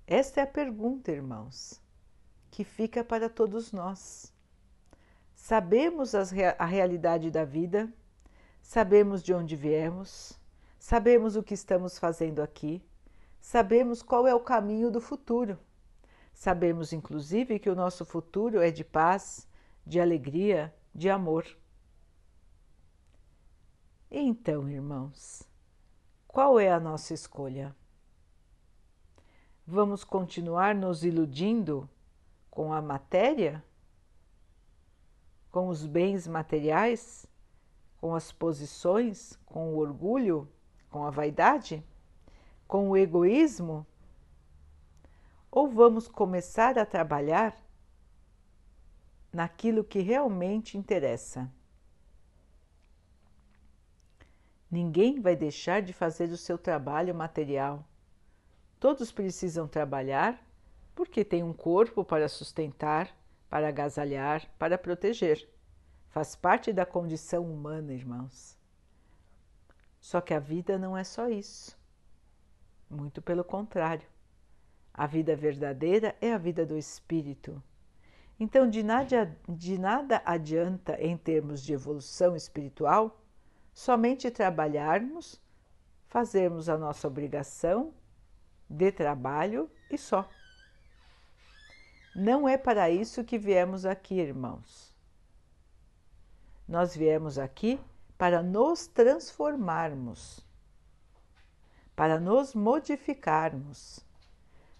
[0.06, 1.80] Esta é a pergunta, irmãos,
[2.50, 4.32] que fica para todos nós.
[5.34, 7.90] Sabemos a realidade da vida,
[8.62, 10.38] sabemos de onde viemos,
[10.78, 12.82] sabemos o que estamos fazendo aqui,
[13.40, 15.58] sabemos qual é o caminho do futuro.
[16.34, 19.48] Sabemos, inclusive, que o nosso futuro é de paz,
[19.86, 21.46] de alegria, de amor.
[24.10, 25.48] Então, irmãos,
[26.26, 27.74] qual é a nossa escolha?
[29.66, 31.88] Vamos continuar nos iludindo
[32.50, 33.64] com a matéria?
[35.50, 37.26] Com os bens materiais?
[38.00, 39.38] Com as posições?
[39.46, 40.48] Com o orgulho?
[40.90, 41.82] Com a vaidade?
[42.66, 43.86] Com o egoísmo?
[45.54, 47.56] Ou vamos começar a trabalhar
[49.32, 51.48] naquilo que realmente interessa?
[54.70, 57.86] Ninguém vai deixar de fazer o seu trabalho material
[58.84, 60.38] Todos precisam trabalhar
[60.94, 63.16] porque têm um corpo para sustentar,
[63.48, 65.48] para agasalhar, para proteger.
[66.10, 68.58] Faz parte da condição humana, irmãos.
[70.02, 71.74] Só que a vida não é só isso.
[72.90, 74.06] Muito pelo contrário.
[74.96, 77.60] A vida verdadeira é a vida do espírito.
[78.38, 83.20] Então, de nada, de nada adianta, em termos de evolução espiritual,
[83.72, 85.40] somente trabalharmos,
[86.06, 87.92] fazermos a nossa obrigação
[88.70, 90.28] de trabalho e só.
[92.14, 94.94] Não é para isso que viemos aqui, irmãos.
[96.68, 97.80] Nós viemos aqui
[98.16, 100.40] para nos transformarmos,
[101.96, 104.04] para nos modificarmos.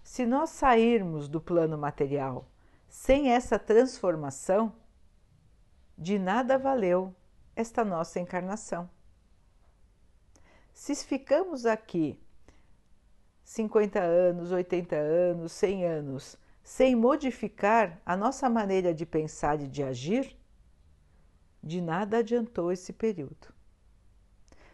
[0.05, 2.47] Se nós sairmos do plano material
[2.87, 4.73] sem essa transformação,
[5.97, 7.13] de nada valeu
[7.57, 8.89] esta nossa encarnação.
[10.75, 12.21] Se ficamos aqui
[13.45, 19.83] 50 anos, 80 anos, 100 anos, sem modificar a nossa maneira de pensar e de
[19.83, 20.39] agir,
[21.63, 23.55] de nada adiantou esse período.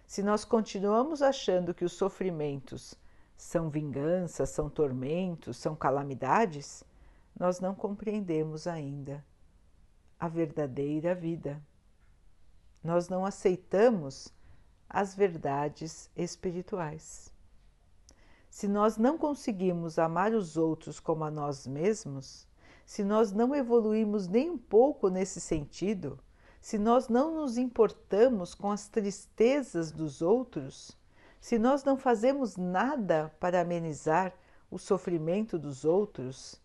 [0.07, 3.00] Se nós continuamos achando que os sofrimentos
[3.41, 6.85] são vinganças, são tormentos, são calamidades,
[7.35, 9.25] nós não compreendemos ainda
[10.19, 11.61] a verdadeira vida.
[12.85, 14.29] Nós não aceitamos
[14.89, 17.33] as verdades espirituais.
[18.51, 22.47] Se nós não conseguimos amar os outros como a nós mesmos,
[22.85, 26.19] se nós não evoluímos nem um pouco nesse sentido,
[26.61, 31.00] se nós não nos importamos com as tristezas dos outros,
[31.41, 34.33] se nós não fazemos nada para amenizar
[34.71, 36.61] o sofrimento dos outros,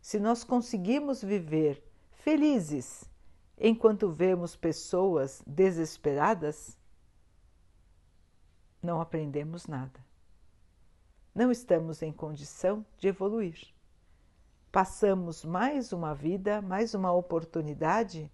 [0.00, 3.04] se nós conseguimos viver felizes
[3.58, 6.78] enquanto vemos pessoas desesperadas,
[8.82, 10.04] não aprendemos nada
[11.34, 13.74] não estamos em condição de evoluir.
[14.70, 18.30] Passamos mais uma vida, mais uma oportunidade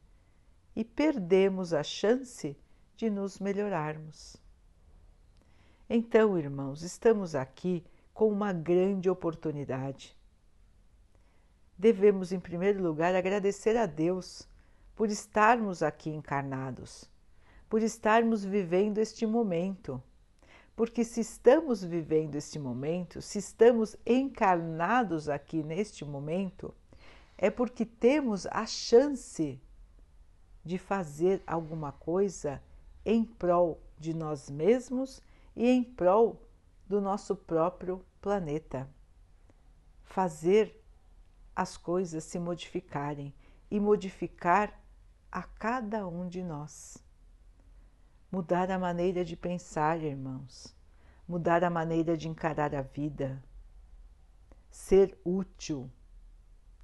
[0.76, 2.56] e perdemos a chance
[2.96, 4.36] de nos melhorarmos.
[5.92, 10.16] Então, irmãos, estamos aqui com uma grande oportunidade.
[11.76, 14.48] Devemos, em primeiro lugar, agradecer a Deus
[14.94, 17.10] por estarmos aqui encarnados,
[17.68, 20.00] por estarmos vivendo este momento
[20.80, 26.74] porque se estamos vivendo este momento, se estamos encarnados aqui neste momento,
[27.36, 29.60] é porque temos a chance
[30.64, 32.62] de fazer alguma coisa
[33.04, 35.20] em prol de nós mesmos
[35.54, 36.48] e em prol
[36.86, 38.88] do nosso próprio planeta.
[40.02, 40.82] Fazer
[41.54, 43.34] as coisas se modificarem
[43.70, 44.80] e modificar
[45.30, 46.98] a cada um de nós.
[48.30, 50.74] Mudar a maneira de pensar, irmãos.
[51.26, 53.42] Mudar a maneira de encarar a vida.
[54.70, 55.90] Ser útil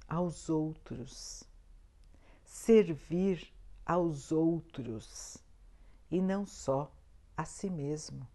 [0.07, 1.43] aos outros.
[2.43, 3.53] Servir
[3.85, 5.37] aos outros
[6.11, 6.91] e não só
[7.35, 8.27] a si mesmo.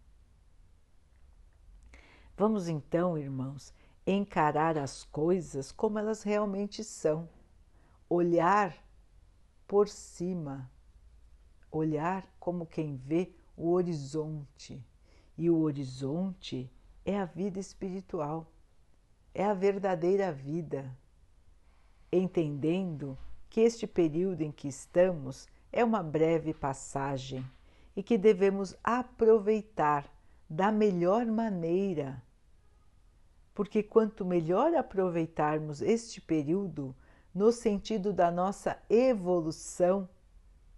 [2.35, 3.73] Vamos então, irmãos,
[4.05, 7.29] encarar as coisas como elas realmente são,
[8.09, 8.75] olhar
[9.67, 10.69] por cima
[11.73, 14.81] olhar como quem vê o horizonte.
[15.37, 16.71] E o horizonte
[17.03, 18.47] é a vida espiritual.
[19.35, 20.95] é a verdadeira vida,
[22.11, 23.17] entendendo
[23.49, 27.43] que este período em que estamos é uma breve passagem
[27.95, 30.07] e que devemos aproveitar
[30.53, 32.21] da melhor maneira.
[33.55, 36.95] Porque quanto melhor aproveitarmos este período
[37.33, 40.07] no sentido da nossa evolução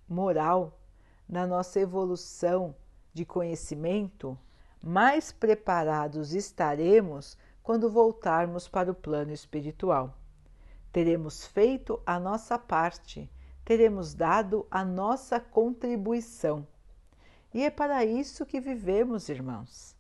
[0.08, 0.80] moral,
[1.28, 2.74] na nossa evolução
[3.14, 4.40] de conhecimento,
[4.82, 10.18] mais preparados estaremos quando voltarmos para o plano espiritual.
[10.90, 13.30] Teremos feito a nossa parte,
[13.66, 16.66] teremos dado a nossa contribuição.
[17.56, 19.96] E é para isso que vivemos, irmãos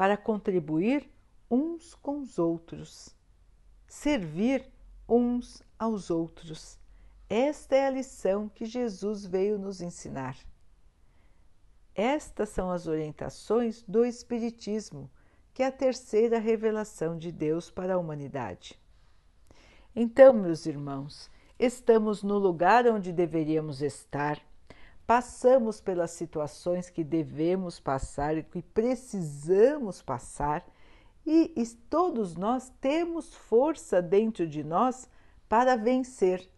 [0.00, 1.12] para contribuir
[1.50, 3.14] uns com os outros,
[3.86, 4.66] servir
[5.06, 6.78] uns aos outros.
[7.28, 10.38] Esta é a lição que Jesus veio nos ensinar.
[11.94, 15.10] Estas são as orientações do Espiritismo,
[15.52, 18.80] que é a terceira revelação de Deus para a humanidade.
[19.94, 24.40] Então, meus irmãos, estamos no lugar onde deveríamos estar,
[25.10, 30.64] passamos pelas situações que devemos passar e que precisamos passar,
[31.26, 31.52] e
[31.88, 35.10] todos nós temos força dentro de nós
[35.48, 36.48] para vencer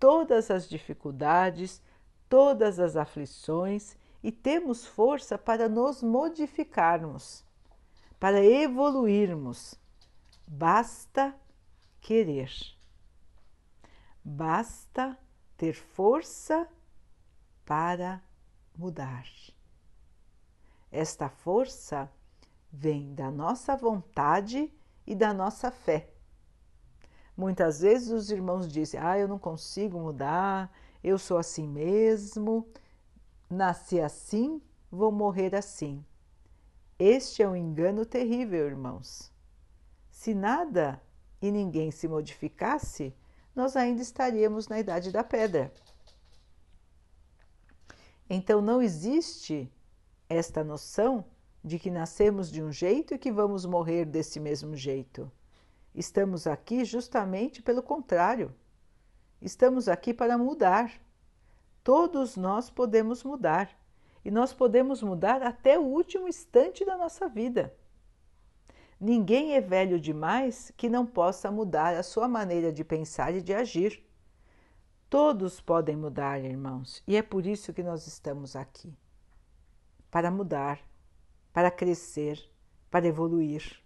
[0.00, 1.82] todas as dificuldades,
[2.30, 7.44] todas as aflições e temos força para nos modificarmos,
[8.18, 9.74] para evoluirmos.
[10.46, 11.38] Basta
[12.00, 12.50] querer,
[14.24, 15.14] basta
[15.58, 16.66] ter força
[17.68, 18.22] para
[18.78, 19.26] mudar.
[20.90, 22.10] Esta força
[22.72, 24.72] vem da nossa vontade
[25.06, 26.08] e da nossa fé.
[27.36, 30.72] Muitas vezes os irmãos dizem: Ah, eu não consigo mudar,
[31.04, 32.66] eu sou assim mesmo,
[33.50, 36.02] nasci assim, vou morrer assim.
[36.98, 39.30] Este é um engano terrível, irmãos.
[40.10, 41.02] Se nada
[41.40, 43.14] e ninguém se modificasse,
[43.54, 45.70] nós ainda estaríamos na idade da pedra.
[48.28, 49.72] Então não existe
[50.28, 51.24] esta noção
[51.64, 55.30] de que nascemos de um jeito e que vamos morrer desse mesmo jeito.
[55.94, 58.54] Estamos aqui justamente pelo contrário.
[59.40, 60.92] Estamos aqui para mudar.
[61.82, 63.70] Todos nós podemos mudar
[64.24, 67.74] e nós podemos mudar até o último instante da nossa vida.
[69.00, 73.54] Ninguém é velho demais que não possa mudar a sua maneira de pensar e de
[73.54, 74.04] agir.
[75.10, 78.94] Todos podem mudar, irmãos, e é por isso que nós estamos aqui
[80.10, 80.80] para mudar,
[81.50, 82.38] para crescer,
[82.90, 83.82] para evoluir.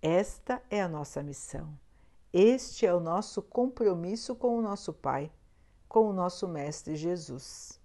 [0.00, 1.76] Esta é a nossa missão.
[2.32, 5.28] Este é o nosso compromisso com o nosso Pai,
[5.88, 7.80] com o nosso Mestre Jesus.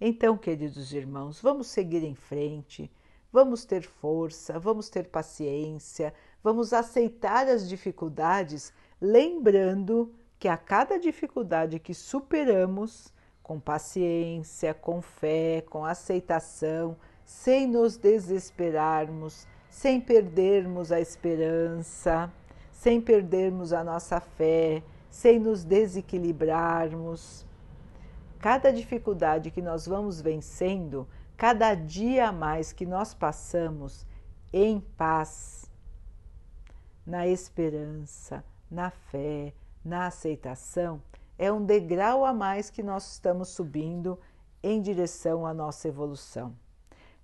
[0.00, 2.88] Então, queridos irmãos, vamos seguir em frente,
[3.32, 11.78] vamos ter força, vamos ter paciência, vamos aceitar as dificuldades, lembrando que a cada dificuldade
[11.78, 13.12] que superamos,
[13.42, 22.30] com paciência, com fé, com aceitação, sem nos desesperarmos, sem perdermos a esperança,
[22.70, 27.44] sem perdermos a nossa fé, sem nos desequilibrarmos.
[28.38, 34.06] Cada dificuldade que nós vamos vencendo, cada dia a mais que nós passamos
[34.52, 35.70] em paz,
[37.04, 39.52] na esperança, na fé,
[39.88, 41.02] na aceitação,
[41.38, 44.20] é um degrau a mais que nós estamos subindo
[44.62, 46.54] em direção à nossa evolução.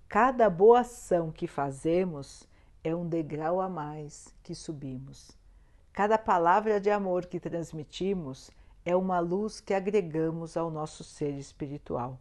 [0.09, 2.47] Cada boa ação que fazemos
[2.83, 5.37] é um degrau a mais que subimos.
[5.93, 8.49] Cada palavra de amor que transmitimos
[8.83, 12.19] é uma luz que agregamos ao nosso ser espiritual.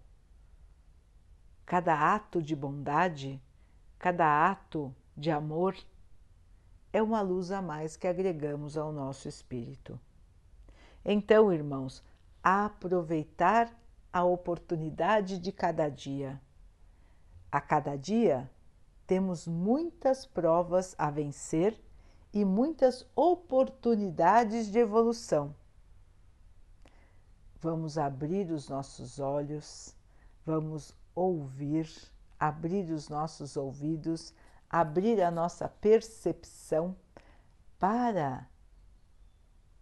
[1.65, 3.41] Cada ato de bondade,
[3.99, 5.75] cada ato de amor
[6.93, 9.99] é uma luz a mais que agregamos ao nosso espírito.
[11.05, 12.03] Então, irmãos,
[12.43, 13.73] aproveitar
[14.13, 16.41] a oportunidade de cada dia
[17.55, 18.51] a cada dia,
[19.07, 21.81] temos muitas provas a vencer
[22.33, 25.55] e muitas oportunidades de evolução.
[27.61, 29.95] Vamos abrir os nossos olhos,
[30.45, 31.89] vamos ouvir,
[32.41, 34.35] abrir os nossos ouvidos,
[34.69, 36.97] abrir a nossa percepção
[37.79, 38.49] para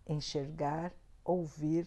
[0.06, 0.92] enxergar,
[1.24, 1.86] ouvir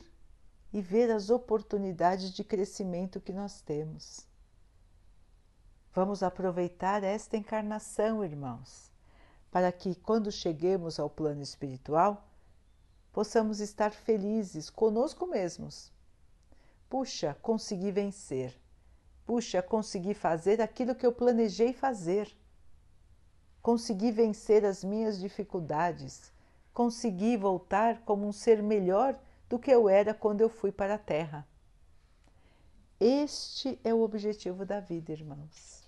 [0.73, 4.27] e ver as oportunidades de crescimento que nós temos.
[5.93, 8.91] Vamos aproveitar esta encarnação, irmãos,
[9.49, 12.27] para que quando cheguemos ao plano espiritual,
[13.13, 15.93] possamos estar felizes conosco mesmos.
[16.89, 18.59] Puxa, consegui vencer.
[19.25, 22.35] Puxa, consegui fazer aquilo que eu planejei fazer.
[23.61, 26.31] consegui vencer as minhas dificuldades,
[26.75, 29.17] consegui voltar como um ser melhor
[29.47, 31.47] do que eu era quando eu fui para a Terra.
[32.99, 35.87] Este é o objetivo da vida, irmãos.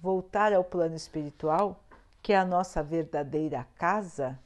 [0.00, 1.80] Voltar ao plano espiritual,
[2.20, 4.36] que é a nossa verdadeira casa,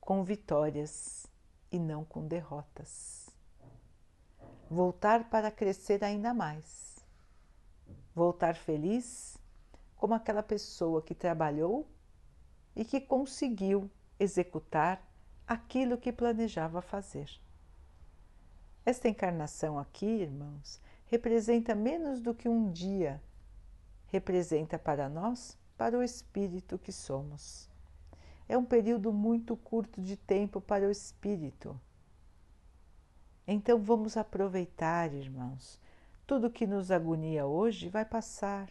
[0.00, 1.26] com vitórias
[1.72, 3.28] e não com derrotas.
[4.70, 7.04] Voltar para crescer ainda mais.
[8.14, 9.36] Voltar feliz
[9.96, 11.84] como aquela pessoa que trabalhou
[12.76, 13.90] e que conseguiu
[14.20, 15.02] executar
[15.46, 17.28] aquilo que planejava fazer.
[18.84, 23.20] Esta encarnação aqui, irmãos, representa menos do que um dia,
[24.08, 27.68] representa para nós, para o espírito que somos.
[28.46, 31.80] É um período muito curto de tempo para o espírito.
[33.46, 35.80] Então vamos aproveitar, irmãos.
[36.26, 38.70] Tudo que nos agonia hoje vai passar.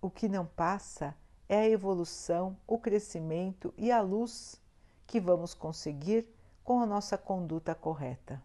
[0.00, 1.14] O que não passa
[1.50, 4.62] é a evolução, o crescimento e a luz
[5.04, 6.24] que vamos conseguir
[6.62, 8.40] com a nossa conduta correta.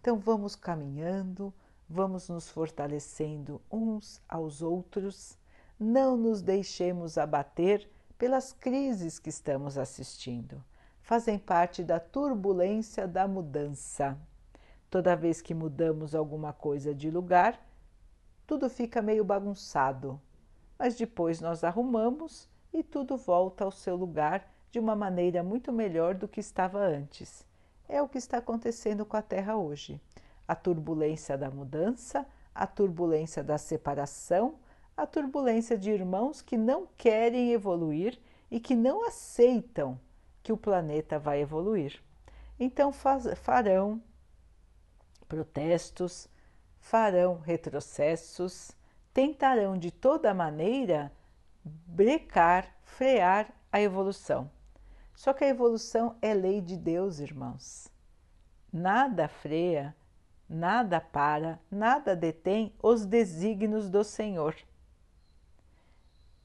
[0.00, 1.54] Então vamos caminhando,
[1.88, 5.38] vamos nos fortalecendo uns aos outros,
[5.78, 7.88] não nos deixemos abater
[8.18, 10.64] pelas crises que estamos assistindo.
[11.00, 14.18] Fazem parte da turbulência da mudança.
[14.90, 17.64] Toda vez que mudamos alguma coisa de lugar,
[18.48, 20.20] tudo fica meio bagunçado,
[20.78, 26.14] mas depois nós arrumamos e tudo volta ao seu lugar de uma maneira muito melhor
[26.14, 27.46] do que estava antes.
[27.88, 30.00] É o que está acontecendo com a Terra hoje.
[30.48, 34.56] A turbulência da mudança, a turbulência da separação,
[34.96, 38.18] a turbulência de irmãos que não querem evoluir
[38.50, 39.98] e que não aceitam
[40.42, 42.02] que o planeta vai evoluir.
[42.58, 44.00] Então faz, farão
[45.28, 46.28] protestos,
[46.78, 48.72] farão retrocessos,
[49.14, 51.12] tentarão de toda maneira
[51.64, 54.50] brecar, frear a evolução.
[55.14, 57.88] Só que a evolução é lei de Deus, irmãos.
[58.72, 59.94] Nada freia,
[60.48, 64.56] nada para, nada detém os desígnios do Senhor.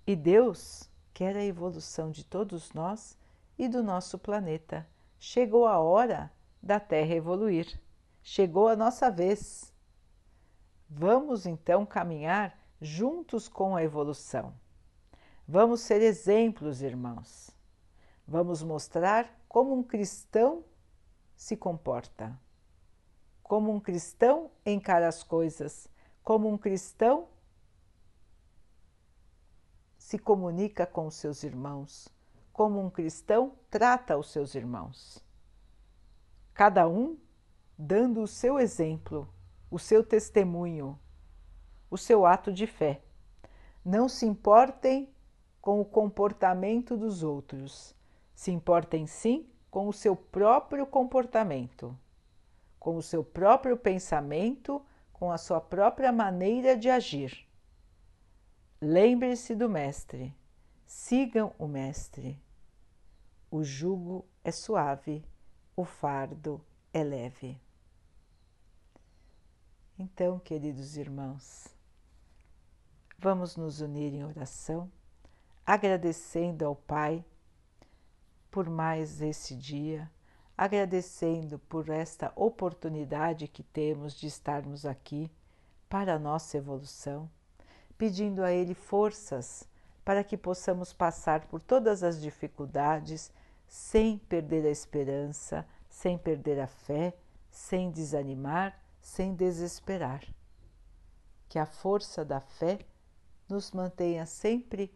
[0.05, 3.17] E Deus quer a evolução de todos nós
[3.57, 4.88] e do nosso planeta.
[5.20, 7.80] Chegou a hora da Terra evoluir.
[8.22, 9.74] Chegou a nossa vez.
[10.88, 14.54] Vamos então caminhar juntos com a evolução.
[15.48, 17.50] Vamos ser exemplos, irmãos.
[18.28, 20.64] Vamos mostrar como um cristão
[21.36, 22.40] se comporta,
[23.42, 25.90] como um cristão encara as coisas,
[26.24, 27.28] como um cristão
[29.98, 32.10] se comunica com os seus irmãos,
[32.54, 35.24] como um cristão trata os seus irmãos.
[36.54, 37.18] Cada um
[37.78, 39.34] dando o seu exemplo,
[39.72, 41.00] o seu testemunho,
[41.90, 43.02] o seu ato de fé.
[43.84, 45.10] Não se importem
[45.62, 47.96] com o comportamento dos outros,
[48.34, 51.98] se importem sim com o seu próprio comportamento,
[52.80, 54.82] com o seu próprio pensamento,
[55.12, 57.46] com a sua própria maneira de agir.
[58.82, 60.34] Lembre-se do Mestre,
[60.86, 62.42] sigam o Mestre.
[63.52, 65.26] O jugo é suave,
[65.76, 66.64] o fardo
[66.94, 67.60] é leve.
[69.98, 71.68] Então, queridos irmãos,
[73.22, 74.89] vamos nos unir em oração,
[75.65, 77.24] agradecendo ao Pai
[78.49, 80.09] por mais esse dia,
[80.57, 85.30] agradecendo por esta oportunidade que temos de estarmos aqui
[85.89, 87.30] para a nossa evolução,
[87.97, 89.67] pedindo a Ele forças
[90.05, 93.32] para que possamos passar por todas as dificuldades
[93.67, 97.13] sem perder a esperança, sem perder a fé,
[97.51, 100.24] sem desanimar, sem desesperar.
[101.49, 102.80] Que a força da fé
[103.50, 104.91] nos mantenha sempre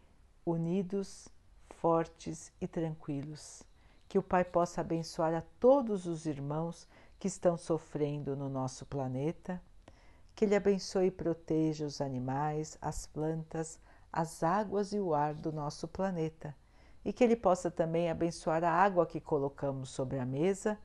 [0.46, 1.28] unidos
[1.70, 3.64] fortes e tranquilos.
[4.08, 6.88] Que o Pai possa abençoar a todos os irmãos
[7.20, 9.62] que estão sofrendo no nosso planeta.
[10.36, 13.80] Que Ele abençoe e proteja os animais, as plantas,
[14.12, 16.56] as águas e o ar do nosso planeta.
[17.04, 20.78] E que Ele possa também abençoar a água que colocamos sobre a mesa,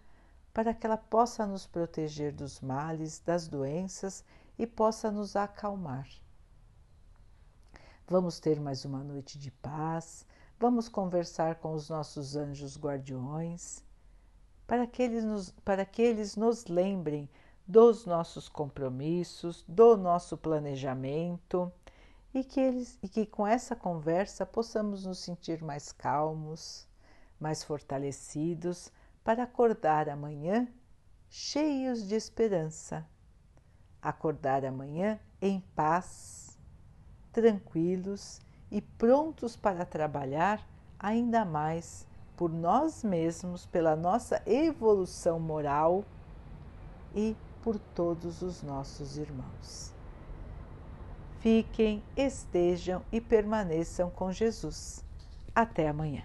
[0.53, 4.25] para que ela possa nos proteger dos males, das doenças
[4.59, 6.09] e possa nos acalmar.
[8.11, 10.25] Vamos ter mais uma noite de paz.
[10.59, 13.85] Vamos conversar com os nossos anjos guardiões
[14.67, 17.29] para que eles nos, para que eles nos lembrem
[17.67, 21.71] dos nossos compromissos, do nosso planejamento
[22.33, 26.89] e que, eles, e que com essa conversa possamos nos sentir mais calmos,
[27.39, 28.91] mais fortalecidos
[29.23, 30.67] para acordar amanhã
[31.29, 33.07] cheios de esperança,
[34.01, 36.48] acordar amanhã em paz
[37.41, 40.61] tranquilos e prontos para trabalhar
[40.99, 42.05] ainda mais
[42.36, 46.05] por nós mesmos, pela nossa evolução moral
[47.14, 49.95] e por todos os nossos irmãos.
[51.39, 55.05] Fiquem, estejam e permaneçam com Jesus.
[55.55, 56.24] Até amanhã.